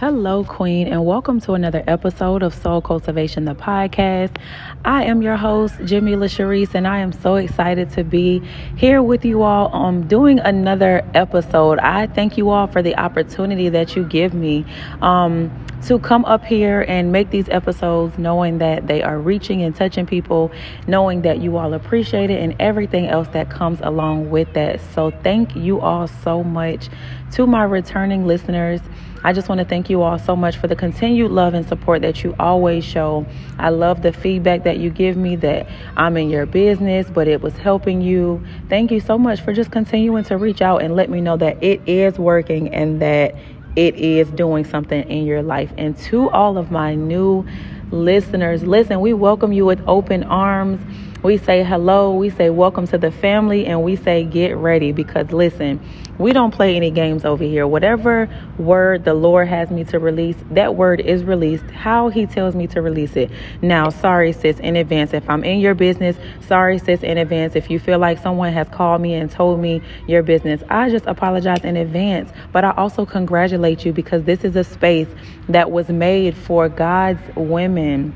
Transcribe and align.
Hello, 0.00 0.44
Queen, 0.44 0.88
and 0.88 1.04
welcome 1.04 1.42
to 1.42 1.52
another 1.52 1.84
episode 1.86 2.42
of 2.42 2.54
Soul 2.54 2.80
Cultivation, 2.80 3.44
the 3.44 3.54
podcast. 3.54 4.34
I 4.82 5.04
am 5.04 5.20
your 5.20 5.36
host, 5.36 5.74
Jamila 5.84 6.24
Sharice, 6.24 6.74
and 6.74 6.88
I 6.88 7.00
am 7.00 7.12
so 7.12 7.34
excited 7.34 7.90
to 7.90 8.02
be 8.02 8.38
here 8.78 9.02
with 9.02 9.26
you 9.26 9.42
all 9.42 9.66
on 9.66 10.08
doing 10.08 10.38
another 10.38 11.06
episode. 11.12 11.78
I 11.80 12.06
thank 12.06 12.38
you 12.38 12.48
all 12.48 12.66
for 12.66 12.80
the 12.80 12.96
opportunity 12.96 13.68
that 13.68 13.94
you 13.94 14.04
give 14.04 14.32
me. 14.32 14.64
Um, 15.02 15.50
to 15.82 15.98
come 15.98 16.24
up 16.26 16.44
here 16.44 16.84
and 16.88 17.10
make 17.10 17.30
these 17.30 17.48
episodes 17.48 18.18
knowing 18.18 18.58
that 18.58 18.86
they 18.86 19.02
are 19.02 19.18
reaching 19.18 19.62
and 19.62 19.74
touching 19.74 20.06
people, 20.06 20.50
knowing 20.86 21.22
that 21.22 21.40
you 21.40 21.56
all 21.56 21.74
appreciate 21.74 22.30
it, 22.30 22.40
and 22.40 22.54
everything 22.58 23.06
else 23.06 23.28
that 23.28 23.50
comes 23.50 23.80
along 23.82 24.30
with 24.30 24.52
that. 24.54 24.80
So, 24.94 25.10
thank 25.22 25.56
you 25.56 25.80
all 25.80 26.06
so 26.06 26.42
much 26.42 26.88
to 27.32 27.46
my 27.46 27.64
returning 27.64 28.26
listeners. 28.26 28.80
I 29.22 29.32
just 29.32 29.48
want 29.48 29.58
to 29.58 29.64
thank 29.64 29.90
you 29.90 30.02
all 30.02 30.18
so 30.18 30.34
much 30.34 30.56
for 30.56 30.66
the 30.66 30.76
continued 30.76 31.30
love 31.30 31.54
and 31.54 31.66
support 31.68 32.02
that 32.02 32.24
you 32.24 32.34
always 32.38 32.84
show. 32.84 33.26
I 33.58 33.68
love 33.68 34.02
the 34.02 34.12
feedback 34.12 34.64
that 34.64 34.78
you 34.78 34.90
give 34.90 35.16
me 35.16 35.36
that 35.36 35.68
I'm 35.96 36.16
in 36.16 36.30
your 36.30 36.46
business, 36.46 37.10
but 37.10 37.28
it 37.28 37.42
was 37.42 37.56
helping 37.56 38.00
you. 38.00 38.42
Thank 38.68 38.90
you 38.90 39.00
so 39.00 39.18
much 39.18 39.40
for 39.40 39.52
just 39.52 39.70
continuing 39.70 40.24
to 40.24 40.38
reach 40.38 40.62
out 40.62 40.82
and 40.82 40.96
let 40.96 41.10
me 41.10 41.20
know 41.20 41.36
that 41.36 41.62
it 41.62 41.80
is 41.86 42.18
working 42.18 42.72
and 42.72 43.00
that 43.02 43.34
it 43.76 43.94
is 43.96 44.28
doing 44.30 44.64
something 44.64 45.08
in 45.08 45.26
your 45.26 45.42
life. 45.42 45.72
And 45.76 45.96
to 45.98 46.30
all 46.30 46.58
of 46.58 46.70
my 46.70 46.94
new 46.94 47.46
listeners, 47.90 48.62
listen, 48.62 49.00
we 49.00 49.12
welcome 49.12 49.52
you 49.52 49.64
with 49.64 49.82
open 49.86 50.24
arms. 50.24 50.80
We 51.22 51.36
say 51.36 51.62
hello, 51.62 52.14
we 52.14 52.30
say 52.30 52.48
welcome 52.48 52.86
to 52.88 52.98
the 52.98 53.10
family, 53.10 53.66
and 53.66 53.82
we 53.82 53.96
say 53.96 54.24
get 54.24 54.56
ready 54.56 54.92
because 54.92 55.32
listen, 55.32 55.78
we 56.20 56.32
don't 56.32 56.50
play 56.50 56.76
any 56.76 56.90
games 56.90 57.24
over 57.24 57.44
here. 57.44 57.66
Whatever 57.66 58.28
word 58.58 59.04
the 59.04 59.14
Lord 59.14 59.48
has 59.48 59.70
me 59.70 59.84
to 59.84 59.98
release, 59.98 60.36
that 60.50 60.76
word 60.76 61.00
is 61.00 61.24
released 61.24 61.64
how 61.70 62.08
He 62.08 62.26
tells 62.26 62.54
me 62.54 62.66
to 62.68 62.80
release 62.82 63.16
it. 63.16 63.30
Now, 63.62 63.88
sorry, 63.88 64.32
sis, 64.32 64.58
in 64.60 64.76
advance. 64.76 65.12
If 65.14 65.28
I'm 65.28 65.44
in 65.44 65.60
your 65.60 65.74
business, 65.74 66.16
sorry, 66.46 66.78
sis, 66.78 67.02
in 67.02 67.18
advance. 67.18 67.56
If 67.56 67.70
you 67.70 67.78
feel 67.78 67.98
like 67.98 68.18
someone 68.18 68.52
has 68.52 68.68
called 68.68 69.00
me 69.00 69.14
and 69.14 69.30
told 69.30 69.60
me 69.60 69.82
your 70.06 70.22
business, 70.22 70.62
I 70.68 70.90
just 70.90 71.06
apologize 71.06 71.64
in 71.64 71.76
advance. 71.76 72.30
But 72.52 72.64
I 72.64 72.72
also 72.72 73.06
congratulate 73.06 73.84
you 73.84 73.92
because 73.92 74.24
this 74.24 74.44
is 74.44 74.56
a 74.56 74.64
space 74.64 75.08
that 75.48 75.70
was 75.70 75.88
made 75.88 76.36
for 76.36 76.68
God's 76.68 77.22
women 77.36 78.12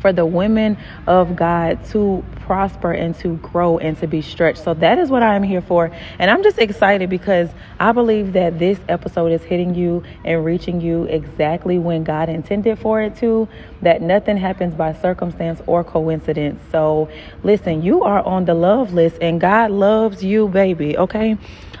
for 0.00 0.12
the 0.12 0.26
women 0.26 0.76
of 1.06 1.36
God 1.36 1.84
to 1.86 2.24
prosper 2.40 2.92
and 2.92 3.14
to 3.16 3.36
grow 3.38 3.78
and 3.78 3.98
to 3.98 4.06
be 4.06 4.20
stretched. 4.20 4.62
So 4.62 4.74
that 4.74 4.98
is 4.98 5.10
what 5.10 5.22
I 5.22 5.34
am 5.34 5.42
here 5.42 5.62
for. 5.62 5.90
And 6.18 6.30
I'm 6.30 6.42
just 6.42 6.58
excited 6.58 7.08
because 7.08 7.48
I 7.80 7.92
believe 7.92 8.34
that 8.34 8.58
this 8.58 8.78
episode 8.88 9.32
is 9.32 9.42
hitting 9.42 9.74
you 9.74 10.02
and 10.24 10.44
reaching 10.44 10.80
you 10.80 11.04
exactly 11.04 11.78
when 11.78 12.04
God 12.04 12.28
intended 12.28 12.78
for 12.78 13.02
it 13.02 13.16
to, 13.16 13.48
that 13.82 14.02
nothing 14.02 14.36
happens 14.36 14.74
by 14.74 14.92
circumstance 14.92 15.60
or 15.66 15.82
coincidence. 15.84 16.60
So 16.70 17.08
listen, 17.42 17.82
you 17.82 18.02
are 18.02 18.22
on 18.24 18.44
the 18.44 18.54
love 18.54 18.92
list 18.92 19.16
and 19.20 19.40
God 19.40 19.70
loves 19.70 20.22
you, 20.22 20.48
baby. 20.48 20.96
Okay. 20.98 21.36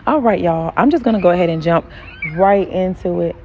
All 0.06 0.20
right, 0.20 0.40
y'all. 0.40 0.72
I'm 0.76 0.90
just 0.90 1.02
going 1.02 1.16
to 1.16 1.22
go 1.22 1.30
ahead 1.30 1.48
and 1.48 1.62
jump 1.62 1.90
right 2.34 2.68
into 2.68 3.20
it 3.20 3.36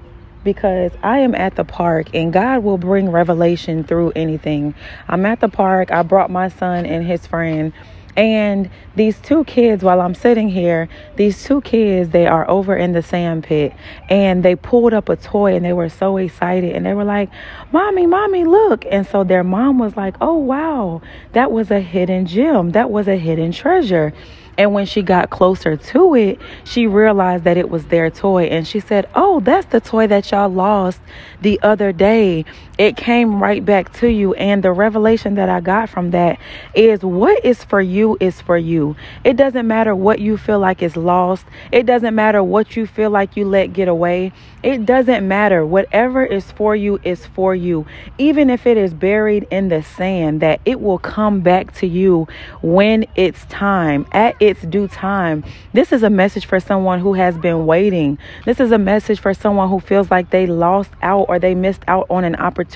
because 0.44 0.92
I 1.04 1.20
am 1.20 1.36
at 1.36 1.56
the 1.56 1.64
park 1.64 2.09
and 2.14 2.32
God 2.32 2.64
will 2.64 2.78
bring 2.78 3.09
revelation 3.09 3.84
through 3.84 4.12
anything. 4.16 4.73
I'm 5.08 5.26
at 5.26 5.40
the 5.40 5.50
park. 5.50 5.92
I 5.92 6.04
brought 6.04 6.30
my 6.30 6.50
son 6.50 6.86
and 6.86 7.06
his 7.06 7.26
friend. 7.28 7.73
And 8.18 8.70
these 8.95 9.17
two 9.22 9.45
kids, 9.45 9.82
while 9.82 10.02
I'm 10.02 10.16
sitting 10.16 10.50
here, 10.50 10.90
these 11.16 11.42
two 11.44 11.62
kids, 11.62 12.10
they 12.10 12.28
are 12.28 12.50
over 12.50 12.76
in 12.76 12.92
the 12.92 13.02
sand 13.02 13.45
pit 13.45 13.73
and 14.10 14.44
they 14.44 14.56
pulled 14.56 14.94
up 14.94 15.08
a 15.08 15.16
toy 15.16 15.56
and 15.56 15.64
they 15.64 15.72
were 15.72 15.88
so 15.88 16.17
excited 16.17 16.76
and 16.76 16.86
they 16.86 16.94
were 16.94 17.06
like, 17.06 17.30
Mommy, 17.72 18.08
Mommy, 18.08 18.44
look. 18.44 18.86
And 18.92 19.08
so 19.08 19.23
their 19.23 19.44
mom 19.44 19.80
was 19.80 19.95
like, 19.95 20.16
Oh, 20.20 20.36
wow, 20.36 21.02
that 21.32 21.52
was 21.52 21.72
a 21.72 21.80
hidden 21.80 22.26
gem. 22.26 22.72
That 22.72 22.89
was 22.89 23.08
a 23.08 23.16
hidden 23.16 23.52
treasure. 23.54 24.11
And 24.59 24.73
when 24.73 24.86
she 24.86 25.02
got 25.02 25.30
closer 25.30 25.77
to 25.77 26.15
it, 26.15 26.37
she 26.65 26.86
realized 26.86 27.45
that 27.45 27.55
it 27.55 27.70
was 27.70 27.86
their 27.86 28.11
toy. 28.11 28.43
And 28.43 28.67
she 28.67 28.81
said, 28.81 29.09
Oh, 29.15 29.39
that's 29.39 29.67
the 29.67 29.80
toy 29.80 30.05
that 30.08 30.30
y'all 30.31 30.49
lost 30.49 30.99
the 31.42 31.58
other 31.64 31.93
day. 31.93 32.43
It 32.80 32.95
came 32.95 33.44
right 33.44 33.64
back 33.64 33.92
to 33.95 34.08
you. 34.08 34.34
And 34.36 34.64
the 34.64 34.72
revelation 34.72 35.36
that 35.36 35.50
I 35.50 35.60
got 35.60 35.90
from 35.90 36.12
that 36.12 36.40
is 36.73 37.04
what 37.04 37.44
is 37.44 37.62
for 37.66 37.82
you 37.82 38.16
is 38.22 38.40
for 38.40 38.58
you. 38.58 38.95
It 39.26 39.36
doesn't 39.36 39.67
matter 39.67 39.94
what 39.94 40.20
you 40.20 40.38
feel 40.38 40.60
like 40.60 40.82
is 40.82 40.95
lost, 40.95 41.45
it 41.73 41.86
doesn't 41.86 42.16
matter 42.16 42.42
what 42.42 42.78
you 42.78 42.88
feel 42.88 43.10
like 43.10 43.36
you 43.36 43.44
let 43.44 43.73
get 43.73 43.89
away. 43.89 44.32
It 44.64 44.86
doesn't 44.86 45.26
matter. 45.26 45.66
Whatever 45.66 46.26
is 46.26 46.52
for 46.52 46.76
you 46.76 47.00
is 47.04 47.26
for 47.26 47.56
you. 47.56 47.86
Even 48.18 48.50
if 48.50 48.66
it 48.66 48.78
is 48.78 48.94
buried 48.94 49.48
in 49.52 49.70
the 49.70 49.84
sand, 49.84 50.42
that 50.42 50.60
it 50.66 50.82
will 50.82 51.00
come 51.00 51.39
back 51.42 51.73
to 51.76 51.88
you 51.88 52.28
when 52.62 53.06
it's 53.16 53.45
time, 53.45 54.06
at 54.12 54.36
its 54.42 54.62
due 54.64 54.89
time. 54.89 55.45
This 55.72 55.94
is 55.94 56.04
a 56.04 56.10
message 56.10 56.45
for 56.45 56.60
someone 56.60 57.00
who 57.00 57.14
has 57.14 57.38
been 57.38 57.66
waiting. 57.66 58.18
This 58.45 58.60
is 58.60 58.72
a 58.72 58.78
message 58.78 59.20
for 59.20 59.34
someone 59.34 59.70
who 59.70 59.80
feels 59.80 60.12
like 60.12 60.30
they 60.30 60.45
lost 60.45 60.92
out 61.02 61.28
or 61.30 61.39
they 61.39 61.56
missed 61.56 61.84
out 61.88 62.08
on 62.10 62.23
an 62.23 62.36
opportunity 62.36 62.69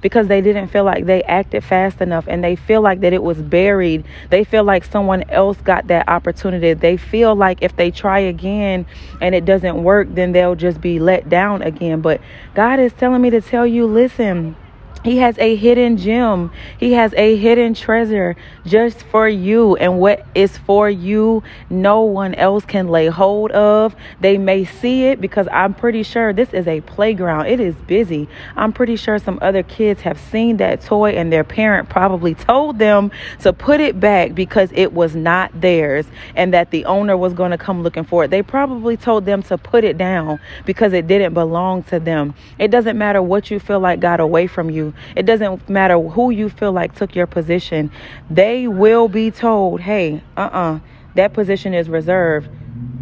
because 0.00 0.28
they 0.28 0.40
didn't 0.40 0.68
feel 0.68 0.84
like 0.84 1.06
they 1.06 1.22
acted 1.24 1.64
fast 1.64 2.00
enough 2.00 2.24
and 2.28 2.42
they 2.42 2.56
feel 2.56 2.80
like 2.80 3.00
that 3.00 3.12
it 3.12 3.22
was 3.22 3.40
buried. 3.40 4.04
They 4.30 4.44
feel 4.44 4.64
like 4.64 4.84
someone 4.84 5.22
else 5.30 5.56
got 5.58 5.86
that 5.88 6.08
opportunity. 6.08 6.74
They 6.74 6.96
feel 6.96 7.34
like 7.34 7.62
if 7.62 7.76
they 7.76 7.90
try 7.90 8.20
again 8.20 8.86
and 9.20 9.34
it 9.34 9.44
doesn't 9.44 9.82
work, 9.82 10.08
then 10.10 10.32
they'll 10.32 10.54
just 10.54 10.80
be 10.80 10.98
let 10.98 11.28
down 11.28 11.62
again. 11.62 12.00
But 12.00 12.20
God 12.54 12.80
is 12.80 12.92
telling 12.92 13.22
me 13.22 13.30
to 13.30 13.40
tell 13.40 13.66
you 13.66 13.86
listen, 13.86 14.56
he 15.04 15.18
has 15.18 15.38
a 15.38 15.54
hidden 15.54 15.98
gem. 15.98 16.50
He 16.80 16.94
has 16.94 17.12
a 17.12 17.36
hidden 17.36 17.74
treasure 17.74 18.36
just 18.64 19.02
for 19.04 19.28
you. 19.28 19.76
And 19.76 20.00
what 20.00 20.26
is 20.34 20.56
for 20.56 20.88
you, 20.88 21.42
no 21.68 22.00
one 22.00 22.34
else 22.34 22.64
can 22.64 22.88
lay 22.88 23.08
hold 23.08 23.50
of. 23.50 23.94
They 24.20 24.38
may 24.38 24.64
see 24.64 25.04
it 25.04 25.20
because 25.20 25.46
I'm 25.52 25.74
pretty 25.74 26.04
sure 26.04 26.32
this 26.32 26.54
is 26.54 26.66
a 26.66 26.80
playground. 26.80 27.48
It 27.48 27.60
is 27.60 27.74
busy. 27.86 28.28
I'm 28.56 28.72
pretty 28.72 28.96
sure 28.96 29.18
some 29.18 29.38
other 29.42 29.62
kids 29.62 30.00
have 30.00 30.18
seen 30.18 30.56
that 30.56 30.80
toy 30.80 31.10
and 31.10 31.30
their 31.30 31.44
parent 31.44 31.90
probably 31.90 32.34
told 32.34 32.78
them 32.78 33.12
to 33.40 33.52
put 33.52 33.80
it 33.80 34.00
back 34.00 34.34
because 34.34 34.70
it 34.72 34.94
was 34.94 35.14
not 35.14 35.60
theirs 35.60 36.06
and 36.34 36.54
that 36.54 36.70
the 36.70 36.86
owner 36.86 37.14
was 37.14 37.34
going 37.34 37.50
to 37.50 37.58
come 37.58 37.82
looking 37.82 38.04
for 38.04 38.24
it. 38.24 38.30
They 38.30 38.42
probably 38.42 38.96
told 38.96 39.26
them 39.26 39.42
to 39.44 39.58
put 39.58 39.84
it 39.84 39.98
down 39.98 40.40
because 40.64 40.94
it 40.94 41.06
didn't 41.06 41.34
belong 41.34 41.82
to 41.84 42.00
them. 42.00 42.34
It 42.58 42.70
doesn't 42.70 42.96
matter 42.96 43.20
what 43.20 43.50
you 43.50 43.60
feel 43.60 43.80
like 43.80 44.00
got 44.00 44.18
away 44.18 44.46
from 44.46 44.70
you. 44.70 44.93
It 45.16 45.24
doesn't 45.26 45.68
matter 45.68 45.98
who 45.98 46.30
you 46.30 46.48
feel 46.48 46.72
like 46.72 46.94
took 46.94 47.14
your 47.14 47.26
position. 47.26 47.90
They 48.30 48.68
will 48.68 49.08
be 49.08 49.30
told, 49.30 49.80
hey, 49.80 50.22
uh 50.36 50.40
uh-uh, 50.40 50.74
uh, 50.76 50.80
that 51.14 51.32
position 51.32 51.74
is 51.74 51.88
reserved. 51.88 52.48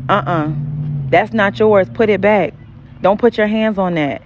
Uh 0.08 0.12
uh-uh, 0.12 0.48
uh, 0.48 0.52
that's 1.08 1.32
not 1.32 1.58
yours. 1.58 1.88
Put 1.92 2.08
it 2.08 2.20
back. 2.20 2.54
Don't 3.00 3.20
put 3.20 3.36
your 3.36 3.46
hands 3.46 3.78
on 3.78 3.94
that. 3.94 4.22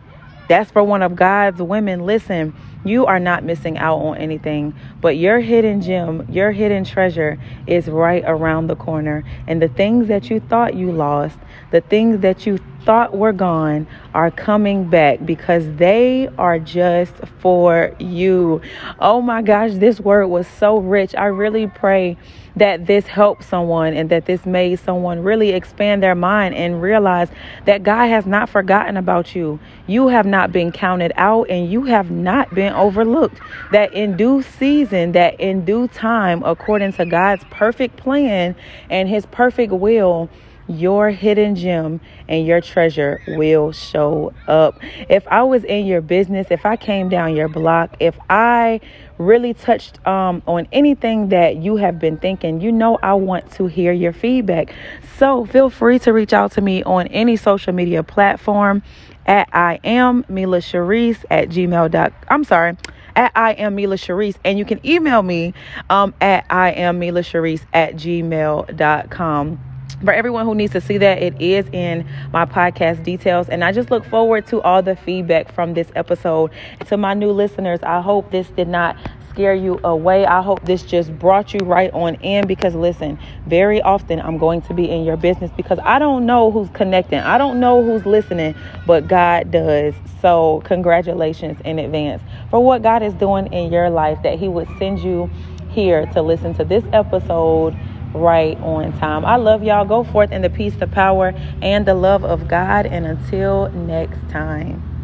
That's 0.48 0.70
for 0.70 0.82
one 0.82 1.02
of 1.02 1.16
God's 1.16 1.60
women. 1.60 2.06
Listen, 2.06 2.54
you 2.86 3.06
are 3.06 3.18
not 3.20 3.44
missing 3.44 3.78
out 3.78 3.98
on 3.98 4.16
anything, 4.18 4.74
but 5.00 5.16
your 5.16 5.40
hidden 5.40 5.80
gem, 5.80 6.26
your 6.30 6.52
hidden 6.52 6.84
treasure 6.84 7.38
is 7.66 7.88
right 7.88 8.22
around 8.26 8.68
the 8.68 8.76
corner. 8.76 9.24
And 9.46 9.60
the 9.60 9.68
things 9.68 10.08
that 10.08 10.30
you 10.30 10.40
thought 10.40 10.74
you 10.74 10.92
lost, 10.92 11.38
the 11.70 11.80
things 11.80 12.20
that 12.20 12.46
you 12.46 12.58
thought 12.84 13.16
were 13.16 13.32
gone 13.32 13.86
are 14.14 14.30
coming 14.30 14.88
back 14.88 15.24
because 15.26 15.64
they 15.76 16.28
are 16.38 16.58
just 16.58 17.14
for 17.40 17.94
you. 17.98 18.60
Oh 19.00 19.20
my 19.20 19.42
gosh, 19.42 19.72
this 19.74 20.00
word 20.00 20.28
was 20.28 20.46
so 20.46 20.78
rich. 20.78 21.14
I 21.16 21.26
really 21.26 21.66
pray 21.66 22.16
that 22.56 22.86
this 22.86 23.06
helped 23.06 23.44
someone 23.44 23.94
and 23.94 24.08
that 24.10 24.24
this 24.26 24.46
made 24.46 24.78
someone 24.78 25.22
really 25.22 25.50
expand 25.50 26.02
their 26.02 26.14
mind 26.14 26.54
and 26.54 26.80
realize 26.80 27.28
that 27.66 27.82
God 27.82 28.06
has 28.06 28.26
not 28.26 28.48
forgotten 28.48 28.96
about 28.96 29.34
you. 29.34 29.60
You 29.86 30.08
have 30.08 30.26
not 30.26 30.52
been 30.52 30.72
counted 30.72 31.12
out 31.16 31.48
and 31.50 31.70
you 31.70 31.84
have 31.84 32.10
not 32.10 32.54
been 32.54 32.72
overlooked. 32.72 33.40
That 33.72 33.92
in 33.92 34.16
due 34.16 34.42
season, 34.42 35.12
that 35.12 35.38
in 35.38 35.64
due 35.64 35.88
time, 35.88 36.42
according 36.44 36.94
to 36.94 37.04
God's 37.04 37.44
perfect 37.50 37.96
plan 37.96 38.56
and 38.90 39.08
his 39.08 39.26
perfect 39.26 39.72
will, 39.72 40.30
your 40.68 41.10
hidden 41.10 41.54
gem 41.54 42.00
and 42.28 42.46
your 42.46 42.60
treasure 42.60 43.22
will 43.28 43.72
show 43.72 44.32
up. 44.46 44.78
If 45.08 45.26
I 45.28 45.42
was 45.42 45.64
in 45.64 45.86
your 45.86 46.00
business, 46.00 46.48
if 46.50 46.66
I 46.66 46.76
came 46.76 47.08
down 47.08 47.36
your 47.36 47.48
block, 47.48 47.96
if 48.00 48.18
I 48.28 48.80
really 49.18 49.54
touched 49.54 50.04
um, 50.06 50.42
on 50.46 50.68
anything 50.72 51.28
that 51.30 51.56
you 51.56 51.76
have 51.76 51.98
been 51.98 52.16
thinking, 52.18 52.60
you 52.60 52.72
know, 52.72 52.98
I 53.02 53.14
want 53.14 53.50
to 53.52 53.66
hear 53.66 53.92
your 53.92 54.12
feedback. 54.12 54.74
So 55.16 55.46
feel 55.46 55.70
free 55.70 55.98
to 56.00 56.12
reach 56.12 56.32
out 56.32 56.52
to 56.52 56.60
me 56.60 56.82
on 56.82 57.06
any 57.08 57.36
social 57.36 57.72
media 57.72 58.02
platform 58.02 58.82
at 59.26 59.48
I 59.52 59.80
am 59.84 60.24
Mila 60.28 60.58
Sharice 60.58 61.24
at 61.30 61.48
gmail. 61.48 62.12
I'm 62.28 62.44
sorry 62.44 62.76
at 63.16 63.32
I 63.34 63.52
am 63.52 63.74
Mila 63.74 63.96
Sharice. 63.96 64.36
And 64.44 64.58
you 64.58 64.64
can 64.64 64.84
email 64.86 65.22
me 65.22 65.54
um, 65.90 66.14
at 66.20 66.44
I 66.50 66.72
am 66.72 66.98
Mila 66.98 67.22
Sharice 67.22 67.64
at 67.72 67.94
gmail.com. 67.94 69.75
for 70.04 70.12
everyone 70.12 70.44
who 70.44 70.54
needs 70.54 70.72
to 70.72 70.80
see 70.80 70.98
that, 70.98 71.22
it 71.22 71.40
is 71.40 71.66
in 71.72 72.06
my 72.32 72.44
podcast 72.44 73.02
details. 73.02 73.48
And 73.48 73.64
I 73.64 73.72
just 73.72 73.90
look 73.90 74.04
forward 74.04 74.46
to 74.48 74.60
all 74.62 74.82
the 74.82 74.96
feedback 74.96 75.52
from 75.52 75.74
this 75.74 75.90
episode. 75.94 76.50
To 76.86 76.96
my 76.96 77.14
new 77.14 77.30
listeners, 77.30 77.80
I 77.82 78.00
hope 78.00 78.30
this 78.30 78.48
did 78.50 78.68
not 78.68 78.96
scare 79.30 79.54
you 79.54 79.78
away. 79.84 80.24
I 80.24 80.40
hope 80.40 80.64
this 80.64 80.82
just 80.82 81.16
brought 81.18 81.52
you 81.52 81.60
right 81.60 81.92
on 81.92 82.14
in 82.16 82.46
because 82.46 82.74
listen, 82.74 83.18
very 83.46 83.82
often 83.82 84.18
I'm 84.20 84.38
going 84.38 84.62
to 84.62 84.74
be 84.74 84.88
in 84.90 85.04
your 85.04 85.18
business 85.18 85.50
because 85.56 85.78
I 85.82 85.98
don't 85.98 86.24
know 86.24 86.50
who's 86.50 86.70
connecting. 86.70 87.18
I 87.18 87.36
don't 87.36 87.60
know 87.60 87.84
who's 87.84 88.06
listening, 88.06 88.54
but 88.86 89.08
God 89.08 89.50
does. 89.50 89.94
So, 90.22 90.62
congratulations 90.64 91.60
in 91.66 91.78
advance 91.78 92.22
for 92.50 92.64
what 92.64 92.82
God 92.82 93.02
is 93.02 93.12
doing 93.14 93.52
in 93.52 93.70
your 93.70 93.90
life 93.90 94.22
that 94.22 94.38
He 94.38 94.48
would 94.48 94.68
send 94.78 95.00
you 95.00 95.30
here 95.68 96.06
to 96.06 96.22
listen 96.22 96.54
to 96.54 96.64
this 96.64 96.84
episode 96.94 97.76
right 98.16 98.58
on 98.58 98.98
time. 98.98 99.24
I 99.24 99.36
love 99.36 99.62
y'all. 99.62 99.84
Go 99.84 100.04
forth 100.04 100.32
in 100.32 100.42
the 100.42 100.50
peace, 100.50 100.74
the 100.74 100.86
power, 100.86 101.34
and 101.62 101.86
the 101.86 101.94
love 101.94 102.24
of 102.24 102.48
God. 102.48 102.86
And 102.86 103.06
until 103.06 103.70
next 103.70 104.28
time. 104.30 104.95